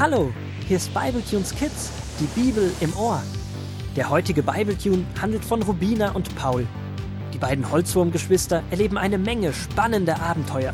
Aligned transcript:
Hallo, 0.00 0.32
hier 0.66 0.78
ist 0.78 0.94
Bibletunes 0.94 1.54
Kids, 1.54 1.90
die 2.20 2.40
Bibel 2.40 2.72
im 2.80 2.96
Ohr. 2.96 3.22
Der 3.96 4.08
heutige 4.08 4.42
Bibletune 4.42 5.04
handelt 5.20 5.44
von 5.44 5.60
Rubina 5.60 6.12
und 6.12 6.34
Paul. 6.36 6.66
Die 7.34 7.36
beiden 7.36 7.70
Holzwurmgeschwister 7.70 8.62
erleben 8.70 8.96
eine 8.96 9.18
Menge 9.18 9.52
spannender 9.52 10.18
Abenteuer. 10.22 10.72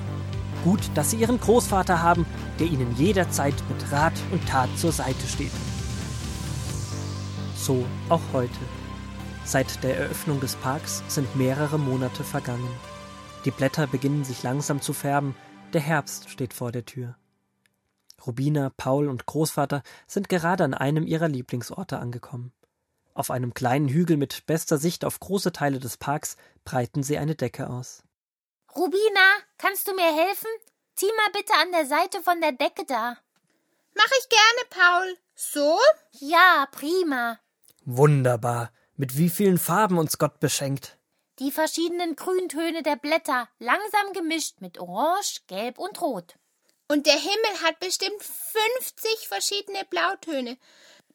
Gut, 0.62 0.78
dass 0.94 1.10
sie 1.10 1.16
ihren 1.16 1.40
Großvater 1.40 2.00
haben, 2.00 2.24
der 2.60 2.68
ihnen 2.68 2.94
jederzeit 2.96 3.56
mit 3.68 3.90
Rat 3.90 4.12
und 4.30 4.46
Tat 4.48 4.68
zur 4.76 4.92
Seite 4.92 5.26
steht. 5.26 5.50
So 7.56 7.84
auch 8.08 8.22
heute. 8.32 8.60
Seit 9.44 9.82
der 9.82 9.98
Eröffnung 9.98 10.38
des 10.38 10.54
Parks 10.54 11.02
sind 11.08 11.34
mehrere 11.34 11.80
Monate 11.80 12.22
vergangen. 12.22 12.70
Die 13.44 13.50
Blätter 13.50 13.88
beginnen 13.88 14.22
sich 14.22 14.44
langsam 14.44 14.80
zu 14.80 14.92
färben, 14.92 15.34
der 15.72 15.80
Herbst 15.80 16.30
steht 16.30 16.54
vor 16.54 16.70
der 16.70 16.84
Tür. 16.84 17.16
Rubina, 18.24 18.70
Paul 18.76 19.08
und 19.08 19.26
Großvater 19.26 19.82
sind 20.06 20.28
gerade 20.28 20.64
an 20.64 20.74
einem 20.74 21.06
ihrer 21.06 21.28
Lieblingsorte 21.28 21.98
angekommen. 21.98 22.52
Auf 23.14 23.30
einem 23.30 23.54
kleinen 23.54 23.88
Hügel 23.88 24.16
mit 24.16 24.46
bester 24.46 24.78
Sicht 24.78 25.04
auf 25.04 25.20
große 25.20 25.52
Teile 25.52 25.78
des 25.78 25.96
Parks 25.96 26.36
breiten 26.64 27.02
sie 27.02 27.18
eine 27.18 27.34
Decke 27.34 27.70
aus. 27.70 28.02
Rubina, 28.74 29.26
kannst 29.58 29.88
du 29.88 29.94
mir 29.94 30.14
helfen? 30.14 30.50
Zieh 30.94 31.10
mal 31.16 31.30
bitte 31.32 31.54
an 31.54 31.72
der 31.72 31.86
Seite 31.86 32.22
von 32.22 32.40
der 32.40 32.52
Decke 32.52 32.84
da. 32.86 33.16
Mach 33.94 34.10
ich 34.18 34.28
gerne, 34.28 34.68
Paul. 34.68 35.16
So? 35.34 35.78
Ja, 36.12 36.66
prima. 36.70 37.38
Wunderbar. 37.84 38.70
Mit 38.96 39.16
wie 39.16 39.30
vielen 39.30 39.58
Farben 39.58 39.98
uns 39.98 40.18
Gott 40.18 40.40
beschenkt. 40.40 40.98
Die 41.38 41.50
verschiedenen 41.50 42.16
Grüntöne 42.16 42.82
der 42.82 42.96
Blätter, 42.96 43.48
langsam 43.58 44.12
gemischt 44.14 44.60
mit 44.60 44.78
Orange, 44.78 45.42
Gelb 45.46 45.78
und 45.78 46.00
Rot. 46.00 46.36
Und 46.88 47.06
der 47.06 47.18
Himmel 47.18 47.62
hat 47.62 47.80
bestimmt 47.80 48.22
50 48.22 49.28
verschiedene 49.28 49.84
Blautöne. 49.90 50.56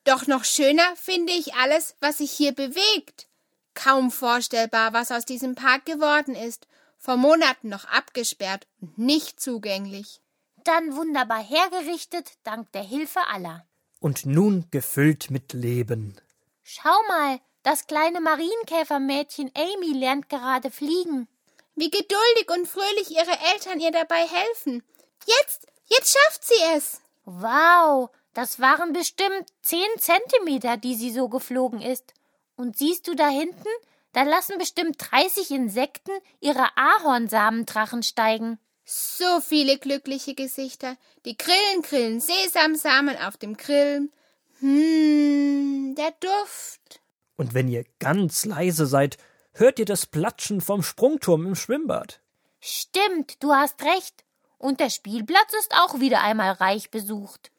Doch 0.03 0.27
noch 0.27 0.44
schöner 0.44 0.95
finde 0.95 1.31
ich 1.33 1.53
alles, 1.53 1.95
was 2.02 2.17
sich 2.17 2.31
hier 2.31 2.53
bewegt. 2.53 3.27
Kaum 3.73 4.11
vorstellbar, 4.11 4.94
was 4.94 5.11
aus 5.11 5.25
diesem 5.25 5.55
Park 5.55 5.86
geworden 5.86 6.36
ist. 6.36 6.67
Vor 6.97 7.17
Monaten 7.17 7.69
noch 7.69 7.86
abgesperrt 7.86 8.67
und 8.80 8.97
nicht 8.97 9.39
zugänglich. 9.39 10.22
Dann 10.64 10.95
wunderbar 10.95 11.44
hergerichtet, 11.44 12.33
dank 12.44 12.72
der 12.73 12.83
Hilfe 12.83 13.22
aller. 13.27 13.66
Und 13.99 14.25
nun 14.25 14.67
gefüllt 14.72 15.31
mit 15.31 15.53
Leben. 15.53 16.19
Schau 16.64 16.95
mal, 17.08 17.39
das 17.64 17.88
kleine 17.88 18.22
Marienkäfermädchen 18.22 19.52
Amy 19.55 19.97
lernt 19.97 20.30
gerade 20.30 20.69
fliegen. 20.69 21.27
Wie 21.75 21.89
geduldig 21.89 22.49
und 22.52 22.67
fröhlich 22.67 23.11
ihre 23.11 23.38
Eltern 23.53 23.80
ihr 23.80 23.92
dabei 23.92 24.27
helfen. 24.27 24.83
Jetzt, 25.25 25.67
jetzt 25.86 26.17
schafft 26.17 26.44
sie 26.45 26.64
es. 26.75 27.02
Wow, 27.25 28.09
das 28.33 28.59
waren 28.59 28.94
bestimmt 28.94 29.45
zehn 29.61 29.88
Zentimeter, 29.97 30.77
die 30.77 30.95
sie 30.95 31.11
so 31.11 31.30
geflogen 31.30 31.81
ist. 31.81 32.14
Und 32.55 32.77
siehst 32.77 33.08
du 33.08 33.16
da 33.16 33.27
hinten? 33.27 33.67
Da 34.14 34.23
lassen 34.23 34.58
bestimmt 34.58 34.97
30 34.99 35.52
Insekten 35.52 36.11
ihre 36.39 36.67
Ahornsamendrachen 36.75 38.03
steigen. 38.03 38.59
So 38.83 39.39
viele 39.42 39.77
glückliche 39.77 40.36
Gesichter. 40.36 40.97
Die 41.25 41.38
Grillen 41.38 41.81
grillen 41.81 42.19
Sesamsamen 42.19 43.16
auf 43.17 43.38
dem 43.38 43.55
Grillen. 43.55 44.11
Hm, 44.59 45.95
der 45.97 46.11
Duft. 46.19 47.02
Und 47.38 47.53
wenn 47.53 47.67
ihr 47.67 47.86
ganz 47.99 48.45
leise 48.45 48.86
seid, 48.86 49.17
hört 49.53 49.80
ihr 49.80 49.86
das 49.86 50.05
Platschen 50.05 50.61
vom 50.61 50.83
Sprungturm 50.83 51.45
im 51.45 51.55
Schwimmbad. 51.55 52.22
Stimmt, 52.59 53.42
du 53.42 53.53
hast 53.53 53.81
recht. 53.83 54.23
Und 54.62 54.80
der 54.80 54.92
Spielplatz 54.92 55.54
ist 55.59 55.73
auch 55.73 56.00
wieder 56.00 56.22
einmal 56.22 56.52
reich 56.52 56.92
besucht. 56.92 57.52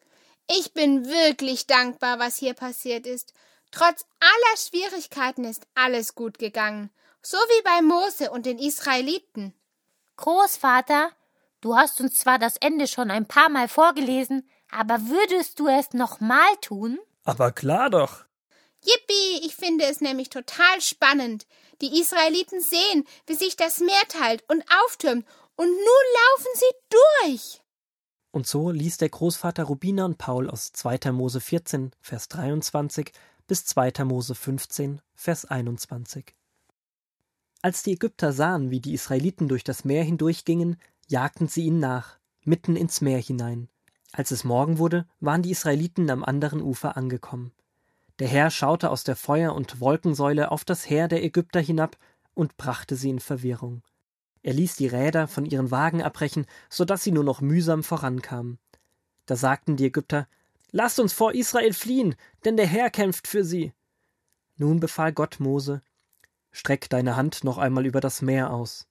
Ich 0.49 0.73
bin 0.73 1.09
wirklich 1.09 1.67
dankbar, 1.67 2.21
was 2.21 2.37
hier 2.37 2.55
passiert 2.55 3.09
ist. 3.09 3.35
Trotz 3.73 4.07
aller 4.21 4.57
Schwierigkeiten 4.57 5.43
ist 5.43 5.67
alles 5.75 6.15
gut 6.15 6.39
gegangen, 6.39 6.91
so 7.21 7.37
wie 7.37 7.63
bei 7.63 7.83
Mose 7.83 8.31
und 8.31 8.47
den 8.47 8.57
Israeliten. 8.57 9.53
Großvater, 10.17 11.11
du 11.61 11.75
hast 11.75 12.01
uns 12.01 12.21
zwar 12.21 12.39
das 12.39 12.57
Ende 12.59 12.87
schon 12.87 13.11
ein 13.11 13.27
paar 13.27 13.49
Mal 13.49 13.67
vorgelesen, 13.67 14.49
aber 14.71 15.01
würdest 15.09 15.59
du 15.59 15.67
es 15.67 15.95
noch 15.95 16.21
mal 16.21 16.57
tun? 16.61 17.01
Aber 17.25 17.51
klar 17.51 17.91
doch. 17.91 18.25
Yippie, 18.85 19.45
ich 19.45 19.57
finde 19.57 19.87
es 19.87 20.01
nämlich 20.01 20.31
total 20.31 20.81
spannend. 20.81 21.47
Die 21.81 22.01
Israeliten 22.01 22.61
sehen, 22.61 23.09
wie 23.27 23.35
sich 23.35 23.57
das 23.57 23.81
Meer 23.81 24.03
teilt 24.09 24.45
und 24.49 24.65
auftürmt 24.85 25.27
und 25.57 25.69
nun 25.69 25.77
laufen 25.77 26.51
sie 26.55 26.75
durch. 27.23 27.61
Und 28.31 28.47
so 28.47 28.71
ließ 28.71 28.97
der 28.97 29.11
Großvater 29.11 29.65
Rubina 29.65 30.05
und 30.05 30.19
Paul 30.19 30.49
aus 30.49 30.73
2. 30.73 31.13
Mose 31.13 31.41
14, 31.41 31.93
Vers 32.01 32.29
23 32.29 33.13
bis 33.47 33.67
2. 33.67 34.05
Mose 34.05 34.35
15, 34.35 35.03
Vers 35.15 35.45
21. 35.45 36.35
Als 37.61 37.83
die 37.83 37.93
Ägypter 37.93 38.33
sahen, 38.33 38.71
wie 38.71 38.81
die 38.81 38.95
Israeliten 38.95 39.49
durch 39.49 39.65
das 39.65 39.85
Meer 39.85 40.03
hindurchgingen, 40.03 40.77
jagten 41.09 41.47
sie 41.47 41.67
ihnen 41.67 41.81
nach, 41.81 42.19
mitten 42.45 42.75
ins 42.75 43.01
Meer 43.01 43.19
hinein. 43.19 43.69
Als 44.13 44.31
es 44.31 44.45
Morgen 44.45 44.79
wurde, 44.79 45.07
waren 45.21 45.43
die 45.43 45.51
Israeliten 45.51 46.11
am 46.11 46.25
anderen 46.25 46.61
Ufer 46.61 46.97
angekommen. 46.97 47.53
Der 48.19 48.29
Herr 48.29 48.51
schaute 48.51 48.91
aus 48.91 49.05
der 49.05 49.17
Feuer- 49.17 49.55
und 49.55 49.81
Wolkensäule 49.81 50.51
auf 50.51 50.65
das 50.65 50.89
Heer 50.89 51.09
der 51.09 51.23
Ägypter 51.23 51.61
hinab 51.61 51.97
und 52.35 52.57
brachte 52.57 52.97
sie 52.97 53.11
in 53.11 53.21
Verwirrung. 53.21 53.83
Er 54.43 54.55
ließ 54.55 54.77
die 54.77 54.89
Räder 54.89 55.29
von 55.29 55.47
ihren 55.47 55.71
Wagen 55.71 56.03
abbrechen, 56.03 56.47
so 56.69 56.85
dass 56.85 57.05
sie 57.05 57.13
nur 57.13 57.25
noch 57.25 57.41
mühsam 57.41 57.83
vorankamen. 57.83 58.59
Da 59.27 59.37
sagten 59.37 59.77
die 59.77 59.87
Ägypter, 59.87 60.29
Lasst 60.73 60.99
uns 60.99 61.13
vor 61.13 61.35
Israel 61.35 61.75
fliehen, 61.75 62.15
denn 62.45 62.57
der 62.57 62.67
Herr 62.67 62.91
kämpft 62.91 63.29
für 63.29 63.45
sie. 63.45 63.73
Nun 64.57 64.81
befahl 64.81 65.13
Gott 65.13 65.39
Mose, 65.39 65.83
Streck 66.51 66.91
deine 66.91 67.17
Hand 67.17 67.45
noch 67.45 67.59
einmal 67.59 67.87
über 67.87 68.01
das 68.01 68.23
Meer 68.23 68.53
aus. 68.53 68.87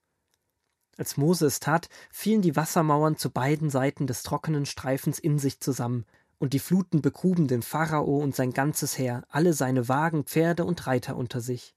Als 0.96 1.16
Mose 1.16 1.46
es 1.46 1.60
tat, 1.60 1.88
fielen 2.10 2.42
die 2.42 2.56
Wassermauern 2.56 3.16
zu 3.16 3.30
beiden 3.30 3.70
Seiten 3.70 4.06
des 4.06 4.22
trockenen 4.22 4.66
Streifens 4.66 5.18
in 5.18 5.38
sich 5.38 5.60
zusammen, 5.60 6.04
und 6.38 6.52
die 6.52 6.58
Fluten 6.58 7.02
begruben 7.02 7.46
den 7.46 7.62
Pharao 7.62 8.18
und 8.18 8.34
sein 8.34 8.52
ganzes 8.52 8.98
Heer, 8.98 9.24
alle 9.28 9.52
seine 9.52 9.88
Wagen, 9.88 10.24
Pferde 10.24 10.64
und 10.64 10.86
Reiter 10.88 11.16
unter 11.16 11.40
sich. 11.40 11.76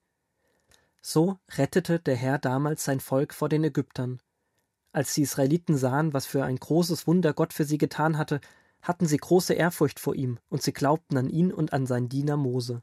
So 1.08 1.38
rettete 1.52 2.00
der 2.00 2.16
Herr 2.16 2.40
damals 2.40 2.84
sein 2.84 3.00
Volk 3.00 3.36
vor 3.36 3.48
den 3.48 3.64
Ägyptern. 3.64 4.24
Als 4.92 5.14
die 5.14 5.22
Israeliten 5.22 5.78
sahen, 5.78 6.14
was 6.14 6.26
für 6.26 6.44
ein 6.44 6.56
großes 6.56 7.06
Wunder 7.06 7.32
Gott 7.32 7.54
für 7.54 7.64
sie 7.64 7.78
getan 7.78 8.18
hatte, 8.18 8.42
hatten 8.82 9.06
sie 9.06 9.18
große 9.18 9.54
Ehrfurcht 9.54 10.00
vor 10.00 10.16
ihm, 10.16 10.40
und 10.50 10.64
sie 10.64 10.74
glaubten 10.74 11.16
an 11.18 11.30
ihn 11.30 11.54
und 11.54 11.74
an 11.74 11.86
seinen 11.86 12.10
Diener 12.10 12.38
Mose. 12.38 12.82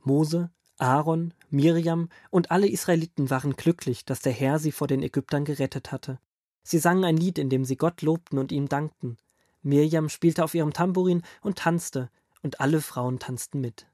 Mose, 0.00 0.50
Aaron, 0.76 1.32
Miriam 1.48 2.10
und 2.28 2.50
alle 2.50 2.68
Israeliten 2.68 3.30
waren 3.30 3.56
glücklich, 3.56 4.04
dass 4.04 4.20
der 4.20 4.32
Herr 4.32 4.58
sie 4.58 4.70
vor 4.70 4.86
den 4.86 5.02
Ägyptern 5.02 5.46
gerettet 5.46 5.92
hatte. 5.92 6.18
Sie 6.62 6.78
sangen 6.78 7.04
ein 7.04 7.16
Lied, 7.16 7.38
in 7.38 7.48
dem 7.48 7.64
sie 7.64 7.76
Gott 7.76 8.02
lobten 8.02 8.36
und 8.36 8.52
ihm 8.52 8.68
dankten. 8.68 9.16
Miriam 9.62 10.10
spielte 10.10 10.44
auf 10.44 10.54
ihrem 10.54 10.74
Tambourin 10.74 11.22
und 11.40 11.56
tanzte, 11.56 12.10
und 12.42 12.60
alle 12.60 12.82
Frauen 12.82 13.18
tanzten 13.18 13.62
mit. 13.62 13.86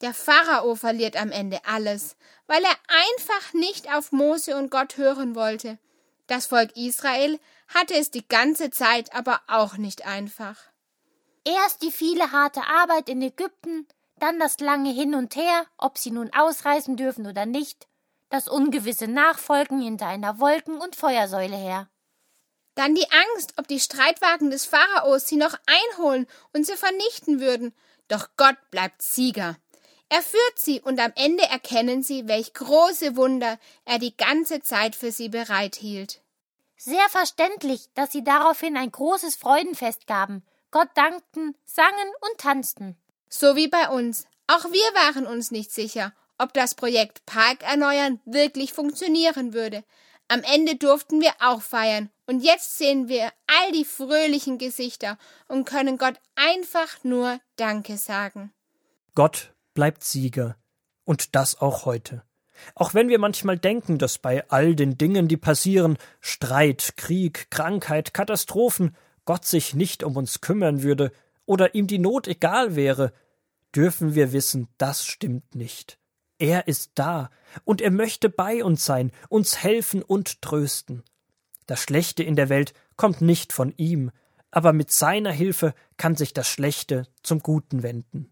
Der 0.00 0.12
Pharao 0.12 0.74
verliert 0.74 1.16
am 1.16 1.30
Ende 1.30 1.60
alles, 1.64 2.16
weil 2.46 2.62
er 2.62 2.76
einfach 2.88 3.52
nicht 3.52 3.92
auf 3.94 4.12
Mose 4.12 4.56
und 4.56 4.70
Gott 4.70 4.96
hören 4.96 5.34
wollte. 5.34 5.78
Das 6.26 6.46
Volk 6.46 6.76
Israel 6.76 7.38
hatte 7.68 7.94
es 7.94 8.10
die 8.10 8.26
ganze 8.26 8.70
Zeit 8.70 9.14
aber 9.14 9.40
auch 9.46 9.76
nicht 9.76 10.06
einfach. 10.06 10.56
Erst 11.44 11.82
die 11.82 11.92
viele 11.92 12.32
harte 12.32 12.62
Arbeit 12.66 13.08
in 13.08 13.20
Ägypten, 13.20 13.86
dann 14.18 14.38
das 14.38 14.60
lange 14.60 14.90
Hin 14.90 15.14
und 15.14 15.36
Her, 15.36 15.66
ob 15.76 15.98
sie 15.98 16.10
nun 16.10 16.32
ausreisen 16.32 16.96
dürfen 16.96 17.26
oder 17.26 17.44
nicht, 17.44 17.86
das 18.30 18.48
ungewisse 18.48 19.06
Nachfolgen 19.06 19.80
hinter 19.80 20.06
einer 20.06 20.40
Wolken- 20.40 20.80
und 20.80 20.96
Feuersäule 20.96 21.56
her. 21.56 21.88
Dann 22.74 22.94
die 22.94 23.06
Angst, 23.10 23.54
ob 23.56 23.68
die 23.68 23.78
Streitwagen 23.78 24.50
des 24.50 24.66
Pharaos 24.66 25.28
sie 25.28 25.36
noch 25.36 25.54
einholen 25.66 26.26
und 26.52 26.66
sie 26.66 26.76
vernichten 26.76 27.40
würden. 27.40 27.74
Doch 28.08 28.28
Gott 28.36 28.56
bleibt 28.70 29.02
Sieger. 29.02 29.56
Er 30.14 30.22
führt 30.22 30.60
sie, 30.60 30.80
und 30.80 31.00
am 31.00 31.10
Ende 31.16 31.42
erkennen 31.42 32.04
sie, 32.04 32.28
welch 32.28 32.54
große 32.54 33.16
Wunder 33.16 33.58
er 33.84 33.98
die 33.98 34.16
ganze 34.16 34.60
Zeit 34.60 34.94
für 34.94 35.10
sie 35.10 35.28
bereithielt. 35.28 36.22
Sehr 36.76 37.08
verständlich, 37.08 37.88
dass 37.94 38.12
sie 38.12 38.22
daraufhin 38.22 38.76
ein 38.76 38.92
großes 38.92 39.34
Freudenfest 39.34 40.06
gaben, 40.06 40.44
Gott 40.70 40.86
dankten, 40.94 41.56
sangen 41.64 42.12
und 42.20 42.38
tanzten. 42.38 42.96
So 43.28 43.56
wie 43.56 43.66
bei 43.66 43.88
uns. 43.88 44.28
Auch 44.46 44.64
wir 44.66 44.94
waren 44.94 45.26
uns 45.26 45.50
nicht 45.50 45.72
sicher, 45.72 46.12
ob 46.38 46.54
das 46.54 46.76
Projekt 46.76 47.26
Park 47.26 47.64
erneuern 47.64 48.20
wirklich 48.24 48.72
funktionieren 48.72 49.52
würde. 49.52 49.82
Am 50.28 50.44
Ende 50.44 50.76
durften 50.76 51.20
wir 51.20 51.32
auch 51.40 51.60
feiern, 51.60 52.08
und 52.26 52.38
jetzt 52.38 52.78
sehen 52.78 53.08
wir 53.08 53.32
all 53.48 53.72
die 53.72 53.84
fröhlichen 53.84 54.58
Gesichter 54.58 55.18
und 55.48 55.64
können 55.64 55.98
Gott 55.98 56.20
einfach 56.36 57.02
nur 57.02 57.40
Danke 57.56 57.96
sagen. 57.96 58.54
Gott 59.16 59.50
bleibt 59.74 60.04
Sieger. 60.04 60.56
Und 61.04 61.34
das 61.34 61.60
auch 61.60 61.84
heute. 61.84 62.22
Auch 62.74 62.94
wenn 62.94 63.08
wir 63.08 63.18
manchmal 63.18 63.58
denken, 63.58 63.98
dass 63.98 64.18
bei 64.18 64.48
all 64.48 64.74
den 64.74 64.96
Dingen, 64.96 65.28
die 65.28 65.36
passieren, 65.36 65.98
Streit, 66.20 66.94
Krieg, 66.96 67.50
Krankheit, 67.50 68.14
Katastrophen, 68.14 68.96
Gott 69.24 69.44
sich 69.44 69.74
nicht 69.74 70.02
um 70.02 70.16
uns 70.16 70.40
kümmern 70.40 70.82
würde 70.82 71.12
oder 71.46 71.74
ihm 71.74 71.86
die 71.86 71.98
Not 71.98 72.28
egal 72.28 72.76
wäre, 72.76 73.12
dürfen 73.74 74.14
wir 74.14 74.32
wissen, 74.32 74.68
das 74.78 75.04
stimmt 75.04 75.54
nicht. 75.54 75.98
Er 76.38 76.68
ist 76.68 76.92
da, 76.94 77.30
und 77.64 77.80
er 77.80 77.90
möchte 77.90 78.28
bei 78.28 78.64
uns 78.64 78.84
sein, 78.84 79.12
uns 79.28 79.62
helfen 79.62 80.02
und 80.02 80.42
trösten. 80.42 81.02
Das 81.66 81.80
Schlechte 81.80 82.22
in 82.22 82.36
der 82.36 82.48
Welt 82.48 82.74
kommt 82.96 83.20
nicht 83.20 83.52
von 83.52 83.72
ihm, 83.76 84.10
aber 84.50 84.72
mit 84.72 84.92
seiner 84.92 85.32
Hilfe 85.32 85.74
kann 85.96 86.16
sich 86.16 86.32
das 86.32 86.48
Schlechte 86.48 87.06
zum 87.22 87.40
Guten 87.40 87.82
wenden. 87.82 88.30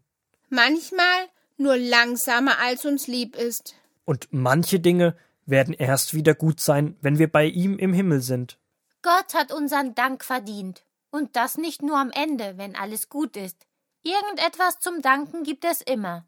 Manchmal 0.49 1.22
nur 1.57 1.77
langsamer, 1.77 2.59
als 2.59 2.85
uns 2.85 3.07
lieb 3.07 3.35
ist. 3.35 3.75
Und 4.05 4.27
manche 4.31 4.79
Dinge 4.79 5.15
werden 5.45 5.73
erst 5.73 6.13
wieder 6.13 6.35
gut 6.35 6.59
sein, 6.59 6.97
wenn 7.01 7.19
wir 7.19 7.31
bei 7.31 7.45
ihm 7.45 7.77
im 7.77 7.93
Himmel 7.93 8.21
sind. 8.21 8.57
Gott 9.01 9.33
hat 9.33 9.51
unseren 9.51 9.95
Dank 9.95 10.23
verdient. 10.23 10.83
Und 11.11 11.35
das 11.35 11.57
nicht 11.57 11.83
nur 11.83 11.99
am 11.99 12.09
Ende, 12.11 12.57
wenn 12.57 12.75
alles 12.75 13.07
gut 13.07 13.37
ist. 13.37 13.67
Irgendetwas 14.01 14.79
zum 14.79 15.01
Danken 15.01 15.43
gibt 15.43 15.63
es 15.63 15.81
immer. 15.81 16.25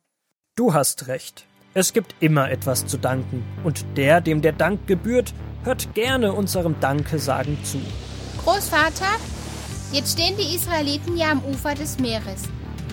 Du 0.55 0.73
hast 0.73 1.07
recht. 1.07 1.47
Es 1.73 1.91
gibt 1.91 2.15
immer 2.21 2.49
etwas 2.49 2.85
zu 2.85 2.97
danken, 2.97 3.43
und 3.65 3.83
der, 3.97 4.21
dem 4.21 4.41
der 4.41 4.53
Dank 4.53 4.87
gebührt, 4.87 5.33
hört 5.65 5.93
gerne 5.93 6.31
unserem 6.31 6.79
Danke-Sagen 6.79 7.57
zu. 7.65 7.81
Großvater, 8.43 9.19
jetzt 9.91 10.13
stehen 10.13 10.37
die 10.37 10.55
Israeliten 10.55 11.17
ja 11.17 11.31
am 11.31 11.43
Ufer 11.43 11.75
des 11.75 11.99
Meeres, 11.99 12.43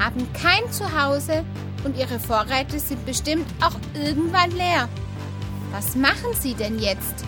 haben 0.00 0.26
kein 0.32 0.72
Zuhause 0.72 1.44
und 1.84 1.96
ihre 1.96 2.18
Vorräte 2.18 2.78
sind 2.78 3.04
bestimmt 3.06 3.46
auch 3.60 3.76
irgendwann 3.94 4.50
leer. 4.52 4.88
Was 5.72 5.94
machen 5.94 6.34
sie 6.38 6.54
denn 6.54 6.78
jetzt? 6.78 7.24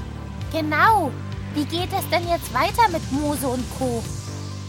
Genau. 0.52 1.10
Wie 1.54 1.64
geht 1.64 1.90
es 1.92 2.08
denn 2.10 2.28
jetzt 2.28 2.52
weiter 2.52 2.88
mit 2.92 3.12
Mose 3.12 3.46
und 3.46 3.64
Co? 3.78 4.02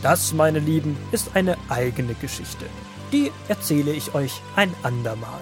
Das, 0.01 0.33
meine 0.33 0.59
Lieben, 0.59 0.97
ist 1.11 1.35
eine 1.35 1.57
eigene 1.67 2.13
Geschichte. 2.13 2.65
Die 3.11 3.31
erzähle 3.47 3.91
ich 3.91 4.13
euch 4.13 4.41
ein 4.55 4.73
andermal. 4.83 5.41